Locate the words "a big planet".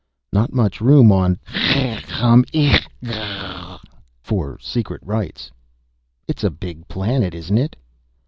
6.43-7.35